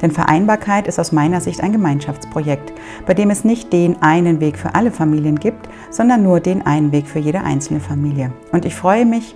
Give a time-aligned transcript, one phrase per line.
[0.00, 2.72] Denn Vereinbarkeit ist aus meiner Sicht ein Gemeinschaftsprojekt,
[3.06, 6.92] bei dem es nicht den einen Weg für alle Familien gibt, sondern nur den einen
[6.92, 8.32] Weg für jede einzelne Familie.
[8.52, 9.34] Und ich freue mich,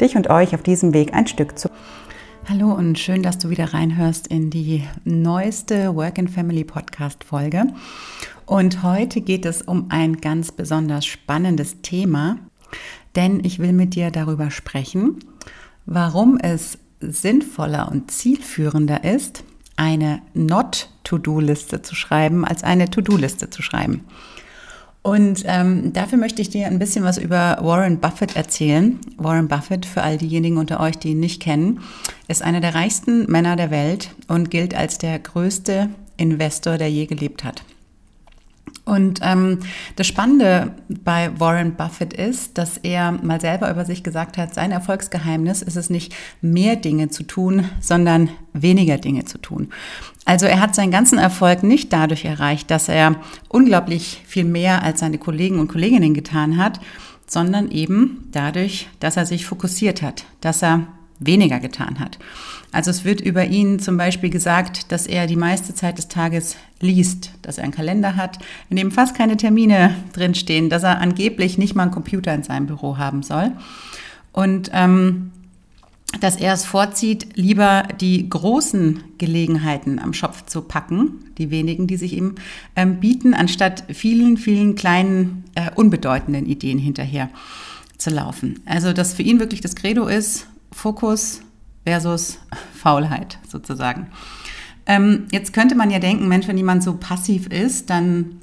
[0.00, 1.68] dich und euch auf diesem Weg ein Stück zu.
[2.48, 7.64] Hallo und schön, dass du wieder reinhörst in die neueste Work and Family Podcast Folge.
[8.44, 12.38] Und heute geht es um ein ganz besonders spannendes Thema,
[13.16, 15.18] denn ich will mit dir darüber sprechen,
[15.86, 19.42] warum es sinnvoller und zielführender ist,
[19.76, 24.04] eine Not-To-Do-Liste zu schreiben, als eine To-Do-Liste zu schreiben.
[25.02, 28.98] Und ähm, dafür möchte ich dir ein bisschen was über Warren Buffett erzählen.
[29.18, 31.80] Warren Buffett, für all diejenigen unter euch, die ihn nicht kennen,
[32.26, 37.06] ist einer der reichsten Männer der Welt und gilt als der größte Investor, der je
[37.06, 37.62] gelebt hat.
[38.86, 39.58] Und ähm,
[39.96, 44.70] das Spannende bei Warren Buffett ist, dass er mal selber über sich gesagt hat, sein
[44.70, 49.70] Erfolgsgeheimnis ist es nicht, mehr Dinge zu tun, sondern weniger Dinge zu tun.
[50.24, 53.16] Also er hat seinen ganzen Erfolg nicht dadurch erreicht, dass er
[53.48, 56.78] unglaublich viel mehr als seine Kollegen und Kolleginnen getan hat,
[57.26, 60.86] sondern eben dadurch, dass er sich fokussiert hat, dass er
[61.18, 62.18] weniger getan hat.
[62.72, 66.56] Also es wird über ihn zum Beispiel gesagt, dass er die meiste Zeit des Tages
[66.80, 68.38] liest, dass er einen Kalender hat,
[68.68, 72.66] in dem fast keine Termine drinstehen, dass er angeblich nicht mal einen Computer in seinem
[72.66, 73.52] Büro haben soll.
[74.32, 75.30] Und ähm,
[76.20, 81.96] dass er es vorzieht, lieber die großen Gelegenheiten am Schopf zu packen, die wenigen, die
[81.96, 82.36] sich ihm
[82.74, 87.28] ähm, bieten, anstatt vielen, vielen kleinen, äh, unbedeutenden Ideen hinterher
[87.98, 88.60] zu laufen.
[88.66, 91.40] Also, dass für ihn wirklich das Credo ist, Fokus
[91.84, 92.38] versus
[92.74, 94.08] Faulheit sozusagen.
[94.84, 98.40] Ähm, jetzt könnte man ja denken, Mensch, wenn jemand so passiv ist, dann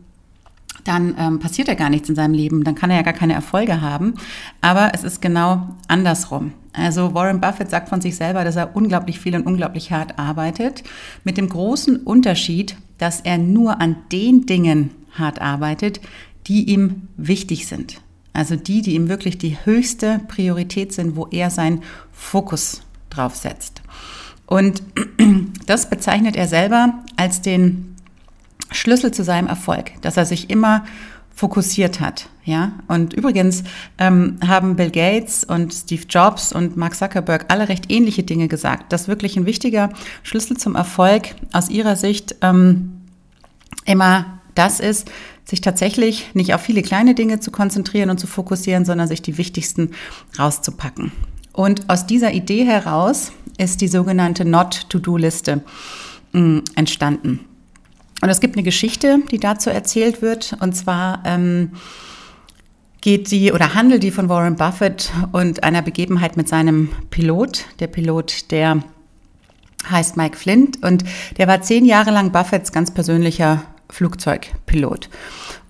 [0.84, 3.34] dann ähm, passiert ja gar nichts in seinem Leben, dann kann er ja gar keine
[3.34, 4.16] Erfolge haben.
[4.60, 6.52] Aber es ist genau andersrum.
[6.74, 10.84] Also Warren Buffett sagt von sich selber, dass er unglaublich viel und unglaublich hart arbeitet,
[11.24, 16.02] mit dem großen Unterschied, dass er nur an den Dingen hart arbeitet,
[16.48, 18.02] die ihm wichtig sind.
[18.34, 23.82] Also die, die ihm wirklich die höchste Priorität sind, wo er seinen Fokus drauf setzt.
[24.46, 24.82] Und
[25.66, 27.96] das bezeichnet er selber als den
[28.72, 30.84] Schlüssel zu seinem Erfolg, dass er sich immer
[31.36, 32.30] fokussiert hat.
[32.46, 33.64] Ja, und übrigens
[33.98, 38.92] ähm, haben Bill Gates und Steve Jobs und Mark Zuckerberg alle recht ähnliche Dinge gesagt,
[38.92, 39.90] dass wirklich ein wichtiger
[40.24, 43.02] Schlüssel zum Erfolg aus ihrer Sicht ähm,
[43.86, 45.10] immer das ist,
[45.46, 49.38] sich tatsächlich nicht auf viele kleine Dinge zu konzentrieren und zu fokussieren, sondern sich die
[49.38, 49.92] wichtigsten
[50.40, 51.12] rauszupacken.
[51.52, 55.62] Und aus dieser Idee heraus ist die sogenannte Not-to-Do-Liste
[56.32, 57.42] mm, entstanden.
[58.22, 61.72] Und es gibt eine Geschichte, die dazu erzählt wird, und zwar ähm,
[63.02, 67.66] geht die oder handelt die von Warren Buffett und einer Begebenheit mit seinem Pilot.
[67.80, 68.82] Der Pilot, der
[69.90, 71.04] heißt Mike Flint und
[71.38, 75.10] der war zehn Jahre lang Buffetts ganz persönlicher Flugzeugpilot.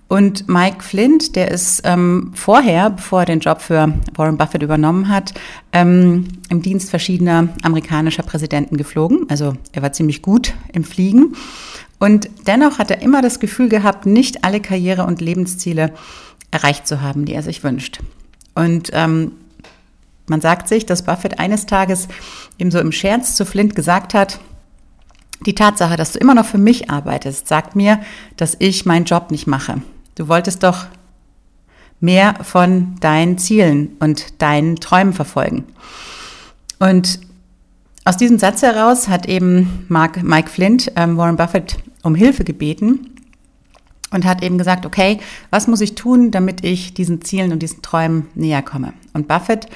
[0.08, 5.08] Und Mike Flint, der ist ähm, vorher, bevor er den Job für Warren Buffett übernommen
[5.08, 5.34] hat,
[5.72, 9.26] ähm, im Dienst verschiedener amerikanischer Präsidenten geflogen.
[9.28, 11.34] Also er war ziemlich gut im Fliegen.
[11.98, 15.92] Und dennoch hat er immer das Gefühl gehabt, nicht alle Karriere- und Lebensziele
[16.50, 18.00] erreicht zu haben, die er sich wünscht.
[18.54, 19.32] Und ähm,
[20.26, 22.08] man sagt sich, dass Buffett eines Tages
[22.58, 24.38] ihm so im Scherz zu Flint gesagt hat,
[25.46, 28.00] die Tatsache, dass du immer noch für mich arbeitest, sagt mir,
[28.36, 29.82] dass ich meinen Job nicht mache.
[30.14, 30.86] Du wolltest doch
[32.00, 35.64] mehr von deinen Zielen und deinen Träumen verfolgen.
[36.78, 37.20] Und
[38.04, 43.10] aus diesem Satz heraus hat eben Mark, Mike Flint ähm, Warren Buffett um Hilfe gebeten
[44.10, 45.18] und hat eben gesagt, okay,
[45.50, 48.92] was muss ich tun, damit ich diesen Zielen und diesen Träumen näher komme?
[49.14, 49.68] Und Buffett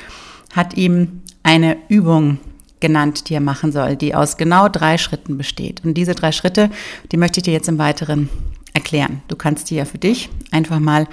[0.55, 2.39] hat ihm eine Übung
[2.81, 5.85] genannt, die er machen soll, die aus genau drei Schritten besteht.
[5.85, 6.71] Und diese drei Schritte,
[7.11, 8.29] die möchte ich dir jetzt im Weiteren
[8.75, 9.23] erklären.
[9.29, 11.07] Du kannst die ja für dich einfach mal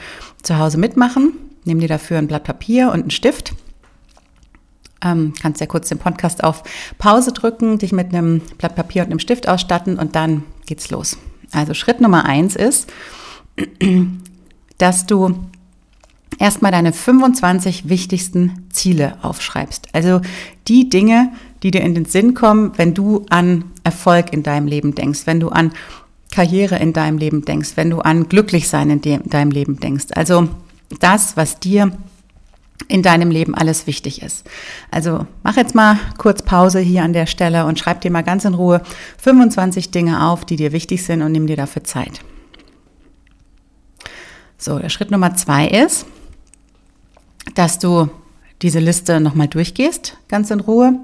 [0.44, 1.34] zu Hause mitmachen.
[1.64, 3.54] Nimm dir dafür ein Blatt Papier und einen Stift.
[5.04, 6.64] Ähm, kannst ja kurz den Podcast auf
[6.98, 11.18] Pause drücken, dich mit einem Blatt Papier und einem Stift ausstatten und dann geht's los.
[11.52, 12.92] Also Schritt Nummer eins ist,
[14.78, 15.36] dass du
[16.40, 19.88] erstmal deine 25 wichtigsten Ziele aufschreibst.
[19.94, 20.22] Also
[20.68, 21.32] die Dinge,
[21.64, 25.40] die dir in den Sinn kommen, wenn du an Erfolg in deinem Leben denkst, wenn
[25.40, 25.72] du an
[26.32, 30.08] Karriere in deinem Leben denkst, wenn du an Glücklichsein in deinem Leben denkst.
[30.16, 30.50] Also
[31.00, 31.92] das, was dir
[32.88, 34.46] in deinem Leben alles wichtig ist.
[34.92, 38.46] Also mach jetzt mal kurz Pause hier an der Stelle und schreib dir mal ganz
[38.46, 38.82] in Ruhe
[39.18, 42.22] 25 Dinge auf, die dir wichtig sind und nimm dir dafür Zeit.
[44.58, 46.06] So, der Schritt Nummer zwei ist,
[47.56, 48.10] dass du
[48.62, 51.00] diese Liste nochmal durchgehst, ganz in Ruhe,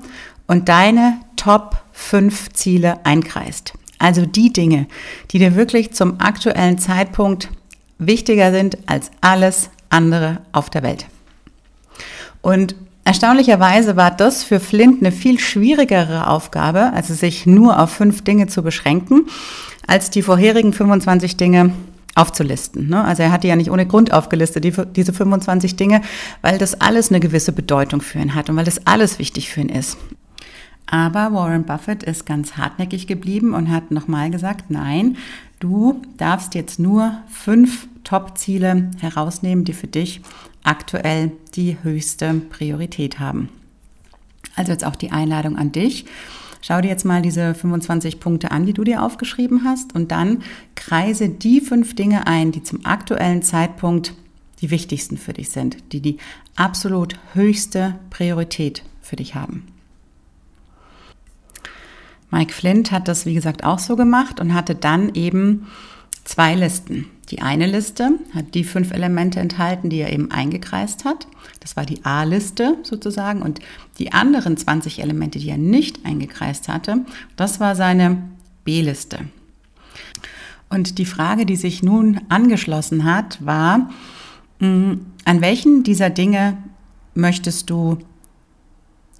[0.48, 3.74] und deine Top 5 Ziele einkreist.
[3.98, 4.88] Also die Dinge,
[5.32, 7.50] die dir wirklich zum aktuellen Zeitpunkt
[8.00, 11.06] wichtiger sind als alles andere auf der Welt.
[12.42, 18.24] Und erstaunlicherweise war das für Flint eine viel schwierigere Aufgabe, also sich nur auf fünf
[18.24, 19.28] Dinge zu beschränken,
[19.86, 21.74] als die vorherigen 25 Dinge
[22.16, 22.90] aufzulisten.
[22.90, 23.04] Ne?
[23.04, 26.02] Also er hat die ja nicht ohne Grund aufgelistet, die, diese 25 Dinge,
[26.42, 29.62] weil das alles eine gewisse Bedeutung für ihn hat und weil das alles wichtig für
[29.62, 29.98] ihn ist.
[30.88, 35.16] Aber Warren Buffett ist ganz hartnäckig geblieben und hat nochmal gesagt, nein,
[35.60, 40.22] du darfst jetzt nur fünf Top-Ziele herausnehmen, die für dich
[40.64, 43.50] aktuell die höchste Priorität haben.
[44.56, 46.06] Also jetzt auch die Einladung an dich.
[46.62, 50.44] Schau dir jetzt mal diese 25 Punkte an, die du dir aufgeschrieben hast und dann
[50.76, 54.14] kreise die fünf Dinge ein, die zum aktuellen Zeitpunkt
[54.62, 56.18] die wichtigsten für dich sind, die die
[56.56, 59.68] absolut höchste Priorität für dich haben.
[62.30, 65.68] Mike Flint hat das, wie gesagt, auch so gemacht und hatte dann eben
[66.32, 67.08] zwei Listen.
[67.30, 71.28] Die eine Liste hat die fünf Elemente enthalten, die er eben eingekreist hat.
[71.60, 73.42] Das war die A-Liste sozusagen.
[73.42, 73.60] Und
[74.00, 77.06] die anderen 20 Elemente, die er nicht eingekreist hatte,
[77.36, 78.18] das war seine
[78.64, 79.20] B-Liste.
[80.70, 83.90] Und die Frage, die sich nun angeschlossen hat, war,
[84.60, 84.94] mm,
[85.26, 86.58] an welchen dieser Dinge
[87.14, 87.98] möchtest du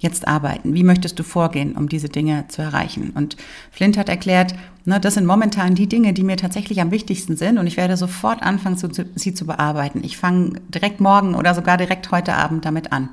[0.02, 0.74] jetzt arbeiten?
[0.74, 3.10] Wie möchtest du vorgehen, um diese Dinge zu erreichen?
[3.14, 3.36] Und
[3.70, 4.54] Flint hat erklärt,
[4.84, 7.96] ne, das sind momentan die Dinge, die mir tatsächlich am wichtigsten sind und ich werde
[7.96, 10.02] sofort anfangen, zu, sie zu bearbeiten.
[10.04, 13.10] Ich fange direkt morgen oder sogar direkt heute Abend damit an.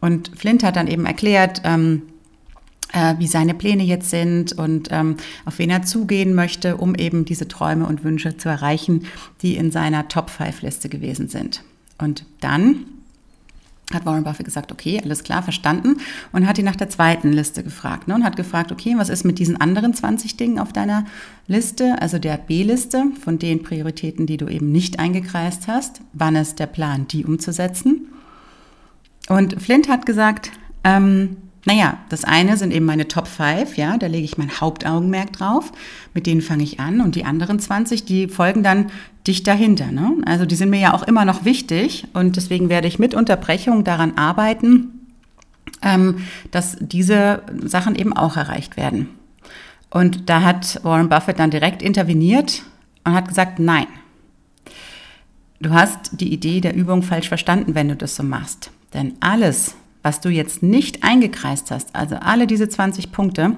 [0.00, 2.02] Und Flint hat dann eben erklärt, ähm,
[2.92, 7.24] äh, wie seine Pläne jetzt sind und ähm, auf wen er zugehen möchte, um eben
[7.24, 9.06] diese Träume und Wünsche zu erreichen,
[9.42, 11.62] die in seiner Top-5-Liste gewesen sind.
[11.98, 12.84] Und dann
[13.92, 15.96] hat Warren Buffett gesagt, okay, alles klar, verstanden
[16.32, 19.24] und hat ihn nach der zweiten Liste gefragt ne, und hat gefragt, okay, was ist
[19.24, 21.06] mit diesen anderen 20 Dingen auf deiner
[21.46, 26.58] Liste, also der B-Liste von den Prioritäten, die du eben nicht eingekreist hast, wann ist
[26.58, 28.08] der Plan, die umzusetzen?
[29.28, 30.52] Und Flint hat gesagt,
[30.84, 35.32] ähm, naja, das eine sind eben meine Top 5, ja, da lege ich mein Hauptaugenmerk
[35.32, 35.72] drauf,
[36.14, 38.90] mit denen fange ich an und die anderen 20, die folgen dann
[39.26, 39.90] dicht dahinter.
[39.90, 40.16] Ne?
[40.24, 43.84] Also die sind mir ja auch immer noch wichtig und deswegen werde ich mit Unterbrechung
[43.84, 45.06] daran arbeiten,
[45.82, 46.18] ähm,
[46.50, 49.08] dass diese Sachen eben auch erreicht werden.
[49.90, 52.62] Und da hat Warren Buffett dann direkt interveniert
[53.04, 53.86] und hat gesagt, nein,
[55.60, 58.70] du hast die Idee der Übung falsch verstanden, wenn du das so machst.
[58.94, 59.74] Denn alles,
[60.08, 63.56] was du jetzt nicht eingekreist hast, also alle diese 20 Punkte,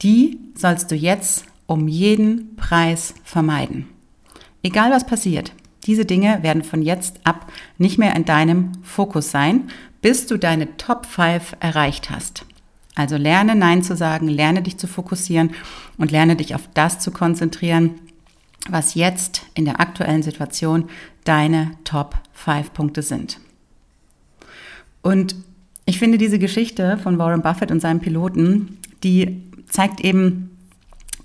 [0.00, 3.88] die sollst du jetzt um jeden Preis vermeiden.
[4.62, 5.52] Egal was passiert,
[5.84, 9.70] diese Dinge werden von jetzt ab nicht mehr in deinem Fokus sein,
[10.02, 12.46] bis du deine Top 5 erreicht hast.
[12.94, 15.50] Also lerne Nein zu sagen, lerne dich zu fokussieren
[15.98, 17.94] und lerne dich auf das zu konzentrieren,
[18.68, 20.88] was jetzt in der aktuellen Situation
[21.24, 23.40] deine Top 5 Punkte sind.
[25.02, 25.34] Und
[25.84, 30.50] ich finde diese Geschichte von Warren Buffett und seinem Piloten, die zeigt eben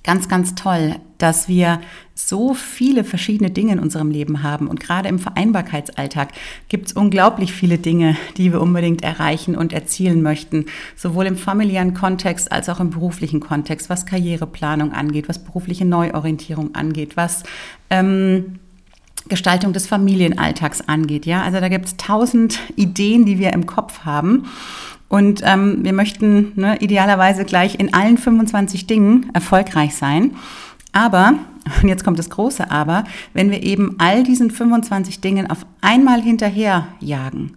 [0.03, 1.81] ganz, ganz toll, dass wir
[2.15, 4.67] so viele verschiedene Dinge in unserem Leben haben.
[4.67, 6.29] Und gerade im Vereinbarkeitsalltag
[6.69, 10.65] gibt es unglaublich viele Dinge, die wir unbedingt erreichen und erzielen möchten.
[10.95, 16.73] Sowohl im familiären Kontext als auch im beruflichen Kontext, was Karriereplanung angeht, was berufliche Neuorientierung
[16.73, 17.43] angeht, was
[17.89, 18.59] ähm,
[19.27, 21.25] Gestaltung des Familienalltags angeht.
[21.25, 24.45] Ja, also da gibt es tausend Ideen, die wir im Kopf haben.
[25.09, 30.35] Und ähm, wir möchten ne, idealerweise gleich in allen 25 Dingen erfolgreich sein.
[30.91, 31.35] Aber,
[31.81, 36.21] und jetzt kommt das große Aber, wenn wir eben all diesen 25 Dingen auf einmal
[36.21, 37.53] hinterher jagen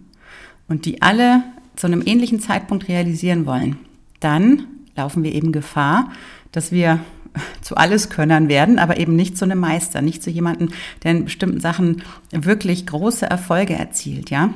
[0.67, 1.43] und die alle
[1.75, 3.77] zu einem ähnlichen Zeitpunkt realisieren wollen,
[4.19, 6.09] dann laufen wir eben Gefahr,
[6.51, 6.99] dass wir
[7.61, 10.69] zu Alleskönnern werden, aber eben nicht zu einem Meister, nicht zu jemandem,
[11.03, 14.53] der in bestimmten Sachen wirklich große Erfolge erzielt, ja.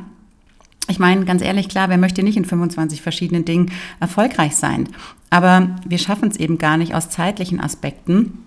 [0.88, 4.90] Ich meine, ganz ehrlich, klar, wer möchte nicht in 25 verschiedenen Dingen erfolgreich sein?
[5.32, 8.45] Aber wir schaffen es eben gar nicht aus zeitlichen Aspekten,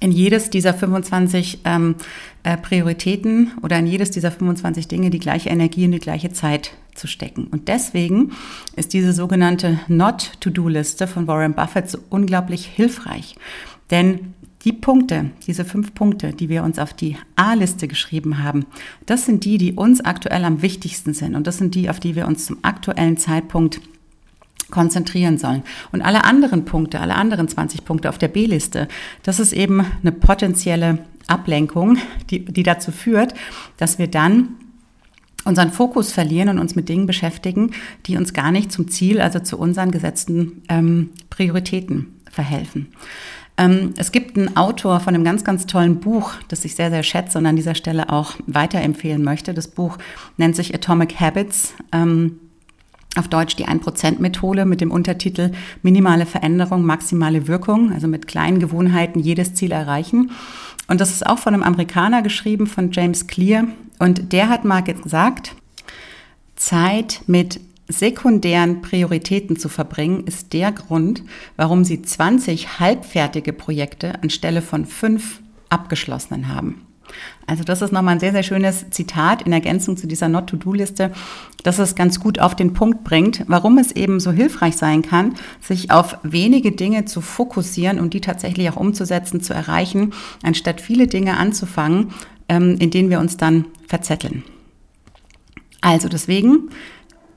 [0.00, 1.96] in jedes dieser 25 ähm,
[2.42, 6.72] äh, Prioritäten oder in jedes dieser 25 Dinge die gleiche Energie und die gleiche Zeit
[6.94, 7.46] zu stecken.
[7.46, 8.32] Und deswegen
[8.76, 13.36] ist diese sogenannte Not-to-Do-Liste von Warren Buffett so unglaublich hilfreich.
[13.90, 14.34] Denn
[14.66, 18.66] Die Punkte, diese fünf Punkte, die wir uns auf die A-Liste geschrieben haben,
[19.06, 21.36] das sind die, die uns aktuell am wichtigsten sind.
[21.36, 23.80] Und das sind die, auf die wir uns zum aktuellen Zeitpunkt
[24.70, 25.62] konzentrieren sollen.
[25.92, 28.88] Und alle anderen Punkte, alle anderen 20 Punkte auf der B-Liste,
[29.22, 31.98] das ist eben eine potenzielle Ablenkung,
[32.30, 33.34] die, die dazu führt,
[33.76, 34.48] dass wir dann
[35.44, 37.70] unseren Fokus verlieren und uns mit Dingen beschäftigen,
[38.06, 42.88] die uns gar nicht zum Ziel, also zu unseren gesetzten ähm, Prioritäten verhelfen.
[43.56, 47.02] Ähm, es gibt einen Autor von einem ganz, ganz tollen Buch, das ich sehr, sehr
[47.02, 49.54] schätze und an dieser Stelle auch weiterempfehlen möchte.
[49.54, 49.98] Das Buch
[50.36, 51.74] nennt sich Atomic Habits.
[51.92, 52.40] Ähm,
[53.16, 59.20] auf Deutsch die 1%-Methode mit dem Untertitel Minimale Veränderung, maximale Wirkung, also mit kleinen Gewohnheiten
[59.20, 60.30] jedes Ziel erreichen.
[60.88, 63.64] Und das ist auch von einem Amerikaner geschrieben, von James Clear.
[63.98, 65.54] Und der hat mal gesagt,
[66.54, 71.22] Zeit mit sekundären Prioritäten zu verbringen, ist der Grund,
[71.56, 76.85] warum sie 20 halbfertige Projekte anstelle von fünf abgeschlossenen haben.
[77.46, 81.12] Also das ist nochmal ein sehr, sehr schönes Zitat in Ergänzung zu dieser Not-to-Do-Liste,
[81.62, 85.34] das es ganz gut auf den Punkt bringt, warum es eben so hilfreich sein kann,
[85.60, 91.06] sich auf wenige Dinge zu fokussieren und die tatsächlich auch umzusetzen, zu erreichen, anstatt viele
[91.06, 92.12] Dinge anzufangen,
[92.48, 94.42] ähm, in denen wir uns dann verzetteln.
[95.80, 96.70] Also deswegen,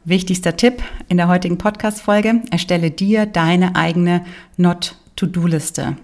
[0.05, 4.25] wichtigster Tipp in der heutigen Podcast-Folge, erstelle dir deine eigene
[4.57, 5.97] Not-to-Do-Liste.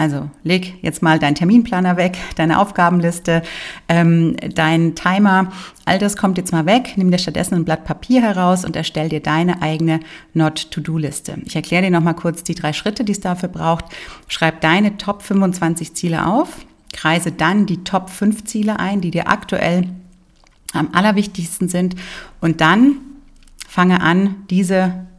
[0.00, 3.42] Also leg jetzt mal deinen Terminplaner weg, deine Aufgabenliste,
[3.86, 5.52] ähm, dein Timer,
[5.84, 6.94] all das kommt jetzt mal weg.
[6.96, 10.00] Nimm dir stattdessen ein Blatt Papier heraus und erstell dir deine eigene
[10.32, 11.42] Not-to-Do-Liste.
[11.44, 13.84] Ich erkläre dir nochmal kurz die drei Schritte, die es dafür braucht.
[14.26, 16.64] Schreib deine Top 25 Ziele auf,
[16.94, 19.86] kreise dann die Top 5 Ziele ein, die dir aktuell
[20.72, 21.94] am allerwichtigsten sind
[22.40, 22.96] und dann
[23.68, 25.09] fange an, diese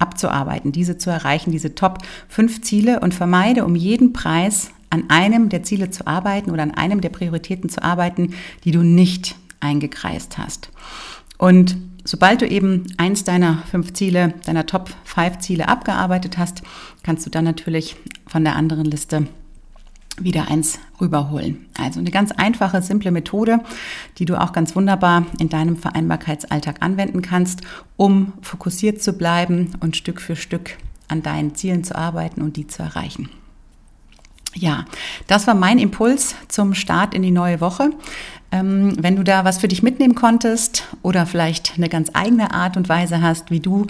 [0.00, 5.48] abzuarbeiten, diese zu erreichen, diese Top 5 Ziele und vermeide um jeden Preis an einem
[5.48, 10.38] der Ziele zu arbeiten oder an einem der Prioritäten zu arbeiten, die du nicht eingekreist
[10.38, 10.70] hast.
[11.38, 16.62] Und sobald du eben eins deiner fünf Ziele, deiner Top 5 Ziele abgearbeitet hast,
[17.02, 19.26] kannst du dann natürlich von der anderen Liste
[20.18, 21.66] wieder eins rüberholen.
[21.78, 23.60] Also eine ganz einfache, simple Methode,
[24.18, 27.62] die du auch ganz wunderbar in deinem Vereinbarkeitsalltag anwenden kannst,
[27.96, 30.76] um fokussiert zu bleiben und Stück für Stück
[31.08, 33.30] an deinen Zielen zu arbeiten und die zu erreichen.
[34.54, 34.84] Ja,
[35.26, 37.90] das war mein Impuls zum Start in die neue Woche.
[38.52, 42.76] Ähm, wenn du da was für dich mitnehmen konntest oder vielleicht eine ganz eigene Art
[42.76, 43.86] und Weise hast, wie du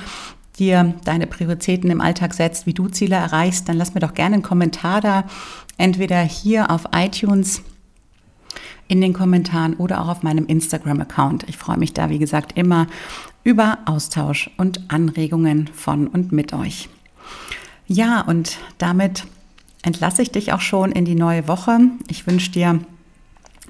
[0.61, 4.35] dir deine Prioritäten im Alltag setzt, wie du Ziele erreichst, dann lass mir doch gerne
[4.35, 5.25] einen Kommentar da,
[5.79, 7.63] entweder hier auf iTunes
[8.87, 11.49] in den Kommentaren oder auch auf meinem Instagram-Account.
[11.49, 12.87] Ich freue mich da, wie gesagt, immer
[13.43, 16.89] über Austausch und Anregungen von und mit euch.
[17.87, 19.25] Ja, und damit
[19.83, 21.79] entlasse ich dich auch schon in die neue Woche.
[22.09, 22.81] Ich wünsche dir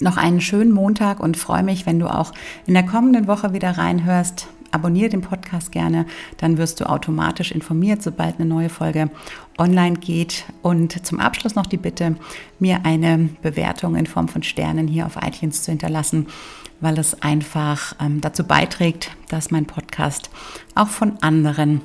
[0.00, 2.32] noch einen schönen Montag und freue mich, wenn du auch
[2.66, 6.06] in der kommenden Woche wieder reinhörst abonniere den Podcast gerne,
[6.38, 9.10] dann wirst du automatisch informiert, sobald eine neue Folge
[9.58, 10.44] online geht.
[10.62, 12.16] Und zum Abschluss noch die Bitte,
[12.58, 16.26] mir eine Bewertung in Form von Sternen hier auf iTunes zu hinterlassen,
[16.80, 20.30] weil es einfach ähm, dazu beiträgt, dass mein Podcast
[20.74, 21.82] auch von anderen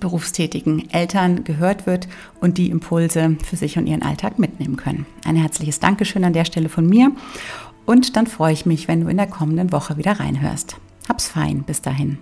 [0.00, 2.08] berufstätigen Eltern gehört wird
[2.40, 5.06] und die Impulse für sich und ihren Alltag mitnehmen können.
[5.24, 7.12] Ein herzliches Dankeschön an der Stelle von mir
[7.84, 10.76] und dann freue ich mich, wenn du in der kommenden Woche wieder reinhörst.
[11.08, 12.18] Hab's fein, bis dahin.